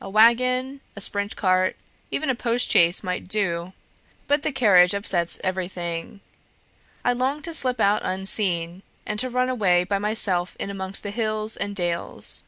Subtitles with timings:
[0.00, 1.74] A waggon, a spring cart,
[2.12, 3.72] even a post chaise might do;
[4.28, 6.20] but the carriage upsets everything.
[7.04, 11.10] I longed to slip out unseen, and to run away by myself in amongst the
[11.10, 12.44] hills and dales.